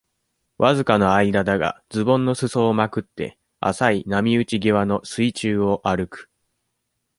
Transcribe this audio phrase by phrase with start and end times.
[0.57, 6.27] わずかの間だが、ズボンの裾をまくって、浅い波打ち際の水中を歩く。